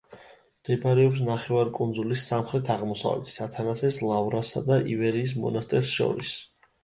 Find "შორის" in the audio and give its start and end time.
6.01-6.33